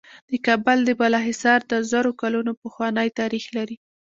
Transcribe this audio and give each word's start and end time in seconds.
د 0.29 0.31
کابل 0.45 0.77
د 0.85 0.89
بالا 0.99 1.19
حصار 1.27 1.59
د 1.71 1.73
زرو 1.91 2.11
کلونو 2.21 2.51
پخوانی 2.61 3.07
تاریخ 3.19 3.45
لري 3.57 3.75